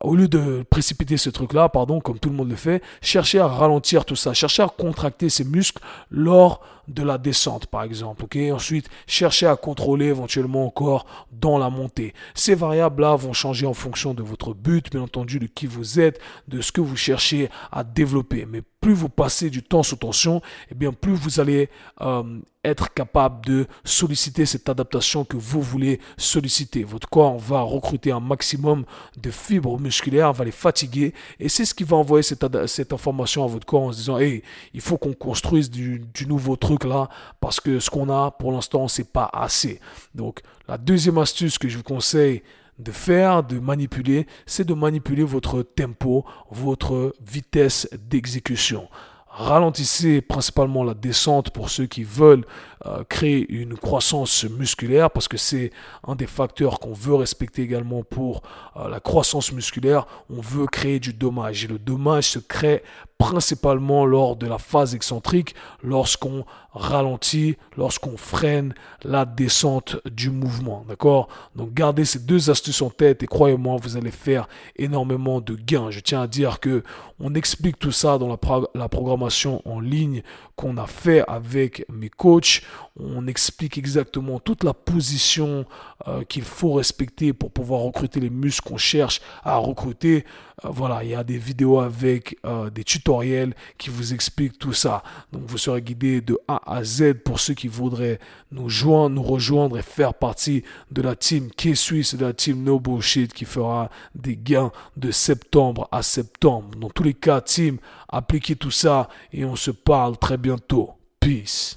au 0.01 0.15
lieu 0.15 0.29
de 0.29 0.63
précipiter 0.69 1.17
ce 1.17 1.31
truc-là, 1.31 1.71
pardon, 1.71 2.01
comme 2.01 2.19
tout 2.19 2.29
le 2.29 2.37
monde 2.37 2.51
le 2.51 2.57
fait, 2.57 2.83
cherchez 3.01 3.39
à 3.39 3.47
ralentir 3.47 4.05
tout 4.05 4.15
ça, 4.15 4.35
cherchez 4.35 4.63
à 4.63 4.69
contracter 4.69 5.31
ses 5.31 5.45
muscles 5.45 5.83
lors 6.11 6.61
de 6.89 7.03
la 7.03 7.19
descente, 7.19 7.67
par 7.67 7.83
exemple. 7.83 8.25
ok? 8.25 8.37
Ensuite, 8.53 8.89
cherchez 9.07 9.47
à 9.47 9.57
contrôler 9.57 10.07
éventuellement 10.07 10.67
encore 10.67 11.07
dans 11.33 11.59
la 11.59 11.71
montée. 11.71 12.15
Ces 12.35 12.55
variables-là 12.55 13.17
vont 13.17 13.33
changer 13.33 13.67
en 13.67 13.75
fonction 13.75 14.15
de 14.15 14.23
votre 14.23 14.55
but, 14.55 14.91
bien 14.91 15.03
entendu, 15.03 15.39
de 15.39 15.47
qui 15.47 15.67
vous 15.67 16.01
êtes, 16.01 16.21
de 16.49 16.61
ce 16.61 16.73
que 16.73 16.81
vous 16.81 16.97
cherchez 16.97 17.49
à 17.73 17.85
développer. 17.85 18.47
Mais 18.47 18.63
plus 18.85 18.93
vous 18.93 19.09
passez 19.09 19.49
du 19.49 19.63
temps 19.63 19.83
sous 19.83 19.97
tension, 19.97 20.43
eh 20.71 20.75
bien 20.75 20.93
plus 20.93 21.15
vous 21.15 21.41
allez 21.41 21.71
euh, 22.03 22.41
être 22.65 22.93
capable 22.93 23.45
de 23.47 23.67
solliciter 23.85 24.47
cette 24.47 24.69
adaptation 24.69 25.25
que 25.25 25.37
vous 25.37 25.63
voulez 25.63 26.01
solliciter. 26.17 26.83
Votre 26.85 27.09
corps 27.09 27.39
va 27.39 27.61
recruter 27.61 28.11
un 28.11 28.21
maximum 28.21 28.85
de 29.17 29.31
fibres 29.31 29.79
musculaires, 29.79 30.33
va 30.33 30.45
les 30.45 30.51
fatiguer, 30.51 31.15
et 31.39 31.49
c'est 31.49 31.65
ce 31.65 31.75
qui 31.75 31.85
va 31.85 31.97
envoyer 31.97 32.23
cette, 32.23 32.45
cette, 32.67 32.93
information 32.93 33.45
à 33.45 33.47
votre 33.47 33.67
corps 33.67 33.83
en 33.83 33.93
se 33.93 33.99
disant, 33.99 34.19
hey, 34.19 34.43
il 34.73 34.81
faut 34.81 34.99
qu'on 34.99 35.13
construise 35.13 35.71
du, 35.71 36.03
du, 36.13 36.27
nouveau 36.27 36.57
truc 36.57 36.74
là, 36.83 37.09
parce 37.41 37.61
que 37.61 37.79
ce 37.79 37.91
qu'on 37.91 38.11
a 38.11 38.33
pour 38.33 38.51
l'instant, 38.51 38.89
c'est 38.89 39.13
pas 39.13 39.31
assez. 39.33 39.79
Donc, 40.17 40.41
la 40.67 40.79
deuxième 40.79 41.19
astuce 41.19 41.59
que 41.59 41.69
je 41.69 41.77
vous 41.77 41.85
conseille 41.85 42.43
de 42.81 42.91
faire, 42.91 43.45
de 43.45 43.61
manipuler, 43.61 44.27
c'est 44.47 44.67
de 44.67 44.75
manipuler 44.75 45.23
votre 45.23 45.63
tempo, 45.63 46.25
votre 46.51 47.15
vitesse 47.25 47.89
d'exécution. 47.93 48.89
Ralentissez 49.37 50.21
principalement 50.21 50.85
la 50.85 50.95
descente 50.95 51.51
pour 51.51 51.69
ceux 51.69 51.87
qui 51.87 52.05
veulent 52.05 52.45
euh, 52.87 53.03
créer 53.03 53.51
une 53.53 53.77
croissance 53.77 54.45
musculaire 54.45 55.11
parce 55.11 55.27
que 55.27 55.37
c'est 55.37 55.73
un 56.07 56.15
des 56.15 56.29
facteurs 56.29 56.79
qu'on 56.79 56.93
veut 56.93 57.17
respecter 57.17 57.63
également 57.63 58.05
pour 58.05 58.43
euh, 58.77 58.89
la 58.89 59.01
croissance 59.01 59.51
musculaire. 59.51 60.07
On 60.31 60.41
veut 60.41 60.67
créer 60.67 61.01
du 61.01 61.13
dommage 61.13 61.65
et 61.65 61.67
le 61.67 61.81
dommage 61.81 62.29
se 62.29 62.39
crée 62.39 62.85
principalement 63.19 64.05
lors 64.05 64.37
de 64.37 64.47
la 64.47 64.59
phase 64.59 64.95
excentrique, 64.95 65.55
lorsqu'on 65.83 66.45
ralentit, 66.73 67.57
lorsqu'on 67.77 68.17
freine 68.17 68.75
la 69.05 69.25
descente 69.25 69.97
du 70.11 70.31
mouvement. 70.31 70.85
D'accord? 70.89 71.29
Donc 71.55 71.73
gardez 71.73 72.05
ces 72.05 72.19
deux 72.19 72.51
astuces 72.51 72.83
en 72.83 72.91
tête 72.91 73.23
et 73.23 73.27
croyez-moi, 73.27 73.79
vous 73.81 73.97
allez 73.97 74.11
faire 74.11 74.49
énormément 74.77 75.41
de 75.41 75.55
gains. 75.55 75.91
Je 75.91 76.01
tiens 76.01 76.23
à 76.23 76.27
dire 76.27 76.61
que 76.61 76.83
on 77.21 77.35
explique 77.35 77.79
tout 77.79 77.93
ça 77.93 78.19
dans 78.19 78.29
la, 78.29 78.39
la 78.75 78.89
programmation 78.89 79.63
en 79.65 79.81
ligne 79.81 80.23
qu'on 80.57 80.77
a 80.77 80.87
fait 80.87 81.25
avec 81.29 81.87
mes 81.89 82.11
coachs. 82.11 82.63
On 82.97 83.27
explique 83.27 83.77
exactement 83.77 84.39
toute 84.39 84.63
la 84.63 84.73
position 84.73 85.65
euh, 86.07 86.23
qu'il 86.23 86.45
faut 86.45 86.75
respecter 86.75 87.33
pour 87.33 87.51
pouvoir 87.51 87.81
recruter 87.81 88.21
les 88.21 88.31
muscles 88.31 88.69
qu'on 88.69 88.77
cherche 88.77 89.21
à 89.43 89.57
recruter. 89.57 90.25
Euh, 90.65 90.69
voilà, 90.71 91.03
il 91.03 91.11
y 91.11 91.15
a 91.17 91.25
des 91.25 91.37
vidéos 91.37 91.81
avec 91.81 92.39
euh, 92.45 92.71
des 92.71 92.85
tutoriels 92.85 93.53
qui 93.79 93.91
vous 93.91 94.15
expliquent 94.15 94.61
tout 94.61 94.73
ça. 94.73 95.03
Donc 95.33 95.43
vous 95.47 95.59
serez 95.59 95.83
guidé 95.83 96.21
de 96.21 96.39
A 96.47 96.61
à 96.73 96.85
Z 96.85 97.15
pour 97.25 97.41
ceux 97.41 97.55
qui 97.55 97.67
voudraient 97.67 98.21
nous 98.53 98.69
joindre, 98.69 99.17
nous 99.17 99.25
rejoindre 99.25 99.77
et 99.77 99.83
faire 99.83 100.15
partie 100.15 100.63
de 100.93 101.03
la 101.03 101.17
team 101.17 101.51
K-Swiss, 101.51 102.15
de 102.15 102.25
la 102.25 102.33
team 102.33 102.63
No 102.63 102.79
Bullshit 102.79 103.35
qui 103.35 103.45
fera 103.45 103.91
des 104.15 104.37
gains 104.37 104.71
de 104.97 105.11
septembre 105.11 105.89
à 105.91 106.03
septembre. 106.03 106.79
Dans 106.79 106.91
tous 106.91 107.03
les 107.03 107.15
cas, 107.15 107.41
team, 107.41 107.79
appliquez 108.09 108.55
tout 108.55 108.71
ça 108.71 109.09
et 109.33 109.45
on 109.45 109.57
se 109.57 109.73
parle 109.73 110.17
très 110.17 110.37
bientôt. 110.37 110.93
Peace. 111.19 111.77